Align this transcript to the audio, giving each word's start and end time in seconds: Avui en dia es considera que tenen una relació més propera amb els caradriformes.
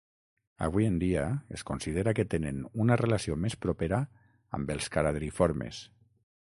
Avui 0.67 0.87
en 0.91 0.95
dia 1.03 1.25
es 1.57 1.65
considera 1.71 2.15
que 2.21 2.25
tenen 2.35 2.63
una 2.87 2.97
relació 3.05 3.39
més 3.45 3.59
propera 3.67 4.03
amb 4.61 4.75
els 4.77 4.93
caradriformes. 4.97 5.89